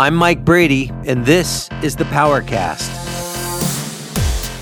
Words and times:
I'm 0.00 0.14
Mike 0.14 0.44
Brady, 0.44 0.92
and 1.06 1.26
this 1.26 1.68
is 1.82 1.96
the 1.96 2.04
Powercast. 2.04 2.88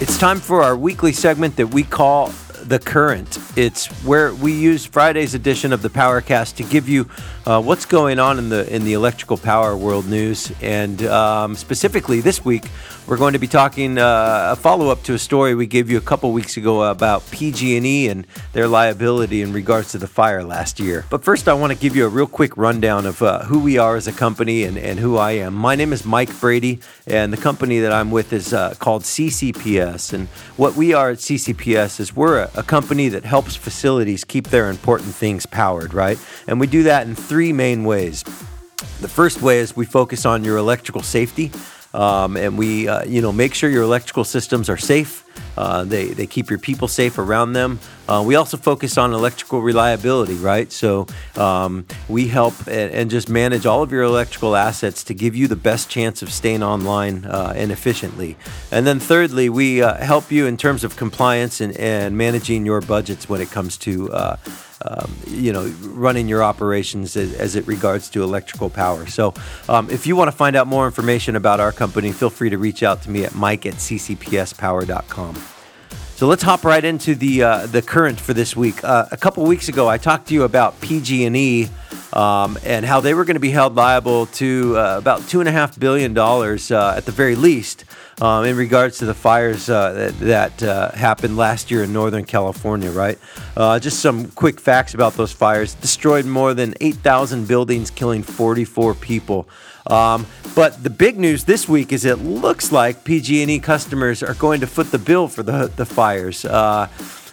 It's 0.00 0.16
time 0.16 0.38
for 0.40 0.62
our 0.62 0.74
weekly 0.74 1.12
segment 1.12 1.56
that 1.56 1.66
we 1.66 1.82
call 1.82 2.32
The 2.66 2.80
Current. 2.80 3.38
It's 3.56 3.86
where 4.04 4.34
we 4.34 4.52
use 4.52 4.84
Friday's 4.84 5.34
edition 5.34 5.72
of 5.72 5.82
the 5.82 5.88
Powercast 5.88 6.56
to 6.56 6.64
give 6.64 6.88
you 6.88 7.08
uh, 7.46 7.62
what's 7.62 7.86
going 7.86 8.18
on 8.18 8.40
in 8.40 8.48
the 8.48 8.74
in 8.74 8.84
the 8.84 8.94
electrical 8.94 9.36
power 9.36 9.76
world 9.76 10.06
news, 10.06 10.50
and 10.60 11.00
um, 11.04 11.54
specifically 11.54 12.20
this 12.20 12.44
week 12.44 12.64
we're 13.06 13.16
going 13.16 13.34
to 13.34 13.38
be 13.38 13.46
talking 13.46 13.98
uh, 13.98 14.48
a 14.52 14.56
follow 14.56 14.88
up 14.88 15.02
to 15.04 15.14
a 15.14 15.18
story 15.18 15.54
we 15.54 15.66
gave 15.66 15.88
you 15.88 15.96
a 15.96 16.00
couple 16.00 16.32
weeks 16.32 16.56
ago 16.56 16.82
about 16.82 17.28
PG&E 17.30 18.08
and 18.08 18.26
their 18.52 18.66
liability 18.66 19.42
in 19.42 19.52
regards 19.52 19.92
to 19.92 19.98
the 19.98 20.08
fire 20.08 20.42
last 20.42 20.80
year. 20.80 21.04
But 21.08 21.22
first, 21.22 21.46
I 21.46 21.54
want 21.54 21.72
to 21.72 21.78
give 21.78 21.94
you 21.94 22.04
a 22.04 22.08
real 22.08 22.26
quick 22.26 22.56
rundown 22.56 23.06
of 23.06 23.22
uh, 23.22 23.44
who 23.44 23.60
we 23.60 23.78
are 23.78 23.94
as 23.94 24.08
a 24.08 24.12
company 24.12 24.64
and, 24.64 24.76
and 24.76 24.98
who 24.98 25.16
I 25.16 25.32
am. 25.32 25.54
My 25.54 25.76
name 25.76 25.92
is 25.92 26.04
Mike 26.04 26.36
Brady, 26.40 26.80
and 27.06 27.32
the 27.32 27.36
company 27.36 27.78
that 27.78 27.92
I'm 27.92 28.10
with 28.10 28.32
is 28.32 28.52
uh, 28.52 28.74
called 28.80 29.02
CCPS. 29.02 30.12
And 30.12 30.26
what 30.56 30.74
we 30.74 30.92
are 30.92 31.10
at 31.10 31.18
CCPS 31.18 32.00
is 32.00 32.16
we're 32.16 32.40
a, 32.40 32.50
a 32.56 32.62
company 32.62 33.08
that 33.08 33.24
helps 33.24 33.54
facilities 33.54 34.24
keep 34.24 34.48
their 34.48 34.70
important 34.70 35.14
things 35.14 35.46
powered, 35.46 35.92
right? 35.92 36.18
And 36.46 36.58
we 36.58 36.66
do 36.66 36.84
that 36.84 37.06
in 37.06 37.14
three 37.14 37.52
main 37.52 37.84
ways. 37.84 38.22
The 39.00 39.08
first 39.08 39.42
way 39.42 39.58
is 39.58 39.76
we 39.76 39.86
focus 39.86 40.26
on 40.26 40.44
your 40.44 40.56
electrical 40.56 41.02
safety. 41.02 41.52
Um, 41.96 42.36
and 42.36 42.58
we, 42.58 42.88
uh, 42.88 43.04
you 43.04 43.22
know, 43.22 43.32
make 43.32 43.54
sure 43.54 43.70
your 43.70 43.82
electrical 43.82 44.22
systems 44.24 44.68
are 44.68 44.76
safe. 44.76 45.24
Uh, 45.56 45.84
they, 45.84 46.08
they 46.08 46.26
keep 46.26 46.50
your 46.50 46.58
people 46.58 46.88
safe 46.88 47.18
around 47.18 47.54
them. 47.54 47.80
Uh, 48.06 48.22
we 48.24 48.34
also 48.34 48.56
focus 48.56 48.98
on 48.98 49.14
electrical 49.14 49.62
reliability, 49.62 50.34
right? 50.34 50.70
So 50.70 51.06
um, 51.36 51.86
we 52.08 52.28
help 52.28 52.54
and, 52.66 52.92
and, 52.92 53.10
just 53.10 53.28
manage 53.28 53.64
all 53.64 53.82
of 53.82 53.90
your 53.90 54.02
electrical 54.02 54.54
assets 54.54 55.02
to 55.04 55.14
give 55.14 55.34
you 55.34 55.48
the 55.48 55.56
best 55.56 55.88
chance 55.88 56.22
of 56.22 56.30
staying 56.30 56.62
online 56.62 57.24
uh, 57.24 57.54
and 57.56 57.72
efficiently. 57.72 58.36
And 58.70 58.86
then 58.86 59.00
thirdly, 59.00 59.48
we 59.48 59.80
uh, 59.80 59.94
help 59.94 60.30
you 60.30 60.46
in 60.46 60.56
terms 60.56 60.84
of 60.84 60.96
compliance 60.96 61.60
and, 61.60 61.76
and 61.78 62.16
managing 62.16 62.66
your 62.66 62.80
budgets 62.80 63.28
when 63.28 63.40
it 63.40 63.50
comes 63.50 63.76
to 63.78 64.12
uh, 64.12 64.36
um, 64.82 65.14
you 65.26 65.52
know, 65.52 65.66
running 65.82 66.28
your 66.28 66.42
operations 66.42 67.16
as, 67.16 67.32
as, 67.34 67.56
it 67.56 67.66
regards 67.66 68.10
to 68.10 68.22
electrical 68.22 68.68
power. 68.68 69.06
So, 69.06 69.34
um, 69.68 69.88
if 69.90 70.06
you 70.06 70.16
want 70.16 70.28
to 70.30 70.36
find 70.36 70.54
out 70.54 70.66
more 70.66 70.86
information 70.86 71.36
about 71.36 71.60
our 71.60 71.72
company, 71.72 72.12
feel 72.12 72.30
free 72.30 72.50
to 72.50 72.58
reach 72.58 72.82
out 72.82 73.02
to 73.02 73.10
me 73.10 73.24
at 73.24 73.34
mike 73.34 73.64
at 73.66 73.74
ccpspower.com. 73.74 75.36
So 76.16 76.26
let's 76.26 76.42
hop 76.42 76.64
right 76.64 76.82
into 76.82 77.14
the 77.14 77.42
uh, 77.42 77.66
the 77.66 77.82
current 77.82 78.18
for 78.18 78.32
this 78.32 78.56
week. 78.56 78.82
Uh, 78.82 79.04
a 79.12 79.18
couple 79.18 79.44
weeks 79.44 79.68
ago, 79.68 79.86
I 79.86 79.98
talked 79.98 80.28
to 80.28 80.34
you 80.34 80.44
about 80.44 80.80
PG&E 80.80 81.68
um, 82.16 82.58
and 82.64 82.86
how 82.86 83.00
they 83.00 83.12
were 83.12 83.26
going 83.26 83.34
to 83.34 83.40
be 83.40 83.50
held 83.50 83.74
liable 83.74 84.24
to 84.26 84.74
uh, 84.78 84.96
about 84.96 85.28
two 85.28 85.40
and 85.40 85.48
a 85.48 85.52
half 85.52 85.78
billion 85.78 86.14
dollars 86.14 86.70
uh, 86.70 86.94
at 86.96 87.04
the 87.04 87.12
very 87.12 87.36
least 87.36 87.84
um, 88.22 88.46
in 88.46 88.56
regards 88.56 88.98
to 88.98 89.04
the 89.04 89.12
fires 89.12 89.68
uh, 89.68 89.92
that, 89.92 90.18
that 90.20 90.62
uh, 90.62 90.90
happened 90.92 91.36
last 91.36 91.70
year 91.70 91.84
in 91.84 91.92
Northern 91.92 92.24
California, 92.24 92.90
right? 92.90 93.18
Uh, 93.54 93.78
just 93.78 94.00
some 94.00 94.30
quick 94.30 94.58
facts 94.58 94.94
about 94.94 95.12
those 95.12 95.30
fires. 95.30 95.74
Destroyed 95.74 96.24
more 96.24 96.54
than 96.54 96.74
8,000 96.80 97.46
buildings, 97.46 97.90
killing 97.90 98.22
44 98.22 98.94
people. 98.94 99.46
Um, 99.86 100.26
but 100.54 100.82
the 100.82 100.90
big 100.90 101.18
news 101.18 101.44
this 101.44 101.68
week 101.68 101.92
is 101.92 102.06
it 102.06 102.18
looks 102.18 102.72
like 102.72 103.04
PG&E 103.04 103.58
customers 103.58 104.22
are 104.22 104.34
going 104.34 104.60
to 104.62 104.66
foot 104.66 104.90
the 104.90 104.98
bill 104.98 105.28
for 105.28 105.42
the, 105.42 105.70
the 105.76 105.84
fires. 105.84 106.46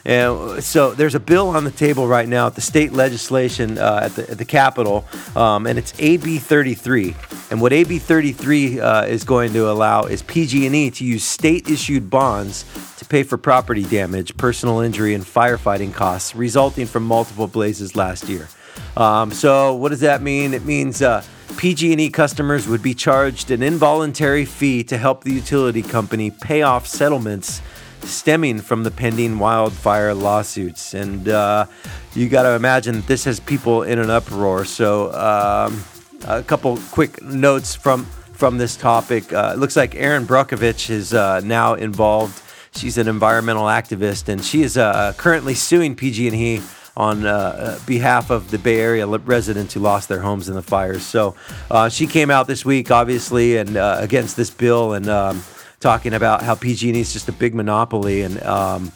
And 0.06 0.62
so 0.64 0.94
there's 0.94 1.16
a 1.16 1.20
bill 1.20 1.50
on 1.50 1.64
the 1.64 1.72
table 1.72 2.08
right 2.08 2.28
now 2.28 2.48
at 2.48 2.56
the 2.56 2.62
state 2.62 2.92
legislation 2.92 3.78
uh, 3.78 4.02
at, 4.04 4.16
the, 4.16 4.32
at 4.32 4.38
the 4.38 4.46
Capitol, 4.46 5.06
um, 5.36 5.66
and 5.66 5.80
it's 5.80 5.94
AB 6.00 6.40
33. 6.40 7.16
And 7.50 7.62
what 7.62 7.72
AB 7.72 8.00
33 8.00 8.80
uh, 8.80 9.06
is 9.06 9.24
going 9.24 9.54
to 9.54 9.70
allow 9.70 10.04
is 10.04 10.22
PG&E 10.22 10.92
to 10.92 11.06
use 11.06 11.24
state-issued 11.24 12.10
bonds 12.10 12.66
to 12.98 13.06
pay 13.06 13.24
for 13.24 13.38
property 13.38 13.84
damage, 13.84 14.36
personal 14.36 14.80
injury, 14.82 15.14
and 15.14 15.24
firefighting 15.24 15.94
costs 15.94 16.36
resulting 16.36 16.86
from 16.86 17.04
multiple 17.04 17.48
blazes 17.48 17.96
last 17.96 18.28
year. 18.28 18.50
Um, 18.98 19.32
so 19.32 19.76
what 19.76 19.90
does 19.90 20.02
that 20.02 20.22
mean? 20.22 20.54
It 20.54 20.66
means 20.66 21.02
uh, 21.02 21.24
PG&E 21.58 22.10
customers 22.10 22.68
would 22.68 22.82
be 22.82 22.94
charged 22.94 23.52
an 23.52 23.64
involuntary 23.64 24.46
fee 24.46 24.84
to 24.86 24.98
help 24.98 25.24
the 25.24 25.32
utility 25.32 25.82
company 25.82 26.30
pay 26.30 26.62
off 26.62 26.88
settlements 26.88 27.62
stemming 28.06 28.60
from 28.60 28.84
the 28.84 28.92
pending 28.92 29.40
wildfire 29.40 30.14
lawsuits. 30.14 30.94
And 30.94 31.28
uh, 31.28 31.66
you 32.14 32.30
got 32.30 32.44
to 32.44 32.52
imagine 32.56 33.02
this 33.02 33.26
has 33.26 33.40
people 33.40 33.84
in 33.84 34.00
an 34.00 34.10
uproar. 34.10 34.66
So, 34.66 35.12
um, 35.14 35.84
a 36.26 36.42
couple 36.42 36.78
quick 36.92 37.22
notes 37.22 37.76
from 37.76 38.06
from 38.34 38.58
this 38.58 38.76
topic. 38.76 39.32
Uh, 39.32 39.52
it 39.54 39.60
looks 39.60 39.76
like 39.76 39.96
Erin 39.96 40.26
Brockovich 40.26 40.90
is 40.90 41.14
uh, 41.14 41.40
now 41.42 41.76
involved. 41.76 42.42
She's 42.76 42.98
an 42.98 43.08
environmental 43.08 43.66
activist, 43.66 44.28
and 44.28 44.44
she 44.44 44.64
is 44.64 44.78
uh, 44.78 45.14
currently 45.18 45.54
suing 45.54 45.96
PG&E 45.96 46.62
on 46.96 47.26
uh, 47.26 47.30
uh, 47.30 47.80
behalf 47.86 48.30
of 48.30 48.52
the 48.52 48.58
Bay 48.58 48.80
Area 48.80 49.08
residents 49.08 49.74
who 49.74 49.80
lost 49.80 50.10
their 50.10 50.20
homes 50.20 50.50
in 50.50 50.56
the 50.56 50.62
fires. 50.62 51.04
So 51.04 51.36
uh, 51.72 51.90
she 51.90 52.08
came 52.08 52.30
out 52.30 52.48
this 52.48 52.66
week, 52.66 52.92
obviously, 52.92 53.58
and 53.58 53.78
uh, 53.78 53.98
against 54.00 54.36
this 54.36 54.50
bill, 54.50 54.94
and 54.94 55.08
um, 55.10 55.44
talking 55.84 56.14
about 56.14 56.42
how 56.42 56.56
PG&E 56.56 56.98
is 56.98 57.12
just 57.12 57.28
a 57.28 57.34
big 57.34 57.54
monopoly 57.54 58.22
and 58.22 58.42
um, 58.44 58.92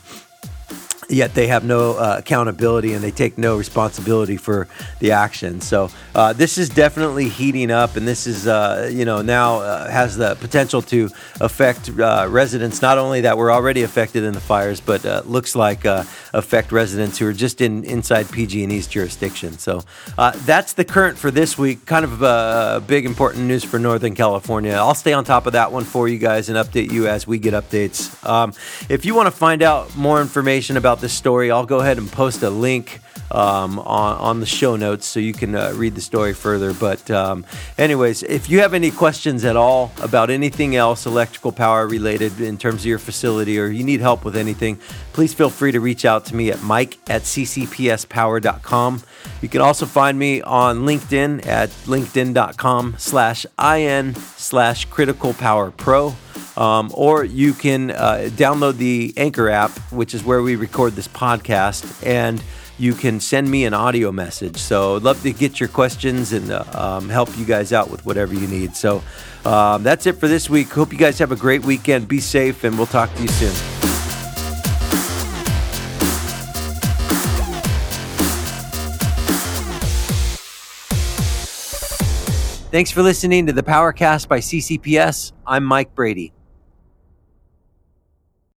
yet 1.10 1.34
they 1.34 1.48
have 1.48 1.64
no 1.64 1.98
uh, 1.98 2.16
accountability 2.20 2.94
and 2.94 3.04
they 3.04 3.12
take 3.12 3.38
no 3.38 3.58
responsibility 3.58 4.38
for 4.38 4.68
the 5.00 5.12
action. 5.12 5.62
So 5.62 5.90
uh, 6.16 6.34
this 6.34 6.58
is 6.58 6.70
definitely 6.70 7.30
heating 7.30 7.72
up, 7.72 7.96
and 7.96 8.08
this 8.08 8.28
is 8.28 8.48
uh, 8.48 8.90
you 8.92 9.06
know 9.06 9.22
now 9.22 9.60
uh, 9.60 9.90
has 9.90 10.18
the 10.18 10.36
potential 10.36 10.82
to 10.84 11.10
affect 11.40 11.90
uh, 11.90 12.28
residents 12.30 12.82
not 12.82 12.98
only 12.98 13.22
that 13.22 13.38
were 13.38 13.52
already 13.52 13.84
affected 13.84 14.24
in 14.24 14.34
the 14.34 14.40
fires, 14.40 14.82
but 14.82 15.06
uh, 15.06 15.22
looks 15.26 15.56
like 15.56 15.86
affect 16.38 16.72
residents 16.72 17.18
who 17.18 17.28
are 17.28 17.34
just 17.34 17.62
in 17.62 17.84
inside 17.84 18.30
PG&E's 18.32 18.88
jurisdiction. 18.88 19.58
So 19.58 19.84
that's 20.18 20.74
the 20.74 20.86
current 20.86 21.18
for 21.18 21.32
this 21.32 21.58
week. 21.58 21.86
Kind 21.86 22.06
of 22.06 22.22
a 22.22 22.84
big 22.86 23.06
important 23.06 23.46
news 23.46 23.64
for 23.64 23.80
Northern 23.80 24.16
California. 24.16 24.74
I'll 24.74 24.96
stay 24.96 25.14
on 25.14 25.24
top 25.24 25.46
of 25.46 25.54
that 25.54 25.72
one 25.72 25.84
for 25.84 26.08
you 26.08 26.18
guys 26.18 26.50
and 26.50 26.58
update 26.58 26.92
you 26.92 27.08
as 27.08 27.28
we 27.28 27.40
get 27.40 27.54
updates. 27.54 27.98
Um, 28.28 28.54
if 28.90 29.06
you 29.06 29.16
want 29.16 29.28
to 29.28 29.32
find 29.32 29.62
out 29.62 29.96
more 29.96 30.20
information 30.22 30.76
about 30.76 30.88
about 30.88 31.02
this 31.02 31.14
story, 31.14 31.52
I'll 31.52 31.66
go 31.66 31.80
ahead 31.82 31.98
and 31.98 32.10
post 32.10 32.44
a 32.44 32.50
link 32.50 33.02
um, 33.30 33.78
on, 33.80 34.18
on 34.18 34.40
the 34.40 34.46
show 34.46 34.78
notes 34.78 35.06
so 35.06 35.20
you 35.20 35.34
can 35.34 35.54
uh, 35.54 35.74
read 35.76 35.96
the 35.96 36.02
story 36.02 36.34
further. 36.34 36.74
But, 36.74 37.12
um, 37.12 37.46
anyways, 37.78 38.24
if 38.24 38.50
you 38.50 38.62
have 38.62 38.74
any 38.74 38.90
questions 38.90 39.44
at 39.44 39.58
all 39.58 39.92
about 40.02 40.30
anything 40.30 40.76
else 40.76 41.06
electrical 41.06 41.52
power 41.52 41.86
related 41.86 42.40
in 42.40 42.58
terms 42.58 42.82
of 42.82 42.86
your 42.86 43.00
facility 43.00 43.60
or 43.60 43.68
you 43.68 43.84
need 43.84 44.00
help 44.00 44.24
with 44.24 44.38
anything, 44.38 44.80
please 45.12 45.34
feel 45.34 45.50
free 45.50 45.74
to 45.74 45.80
reach 45.82 46.06
out 46.06 46.26
to 46.28 46.36
me 46.36 46.52
at 46.52 46.62
mike 46.64 46.98
at 47.10 47.24
ccpspower.com. 47.24 49.02
You 49.42 49.50
can 49.50 49.62
also 49.62 49.86
find 49.86 50.18
me 50.18 50.42
on 50.42 50.80
LinkedIn 50.80 51.46
at 51.46 51.70
linkedin.com 51.86 52.96
slash 52.98 53.46
in 53.60 54.16
slash 54.16 54.86
critical 54.86 55.34
power 55.34 55.72
pro. 55.72 56.16
Um, 56.56 56.92
or 56.96 57.24
you 57.24 57.54
can 57.54 57.92
uh, 57.92 58.30
download 58.32 58.78
the 58.78 59.14
Anchor 59.16 59.50
app, 59.50 59.72
which 59.92 60.16
is 60.16 60.24
where 60.24 60.42
we 60.42 60.56
record 60.56 60.94
this 60.94 61.08
podcast, 61.08 62.06
and 62.06 62.44
you 62.80 62.94
can 62.94 63.20
send 63.20 63.50
me 63.50 63.66
an 63.66 63.76
audio 63.76 64.12
message. 64.12 64.58
So 64.58 64.96
I'd 64.96 65.04
love 65.04 65.22
to 65.22 65.34
get 65.34 65.60
your 65.60 65.70
questions 65.70 66.34
and 66.34 66.52
uh, 66.52 66.64
um, 66.74 67.10
help 67.10 67.38
you 67.38 67.46
guys 67.46 67.74
out 67.74 67.92
with 67.92 68.06
whatever 68.06 68.34
you 68.34 68.48
need. 68.48 68.76
So 68.76 69.04
um, 69.46 69.84
that's 69.84 70.08
it 70.08 70.14
for 70.14 70.28
this 70.28 70.50
week. 70.50 70.70
Hope 70.70 70.92
you 70.92 71.00
guys 71.00 71.20
have 71.20 71.32
a 71.32 71.36
great 71.36 71.64
weekend. 71.64 72.08
Be 72.08 72.20
safe, 72.20 72.64
and 72.64 72.76
we'll 72.76 72.88
talk 72.88 73.14
to 73.16 73.22
you 73.22 73.28
soon. 73.30 73.77
Thanks 82.70 82.92
for 82.92 83.02
listening 83.02 83.46
to 83.46 83.54
the 83.54 83.64
Powercast 83.64 84.28
by 84.28 84.40
CCPS. 84.40 85.32
I'm 85.46 85.64
Mike 85.64 85.96
Brady. 85.96 86.34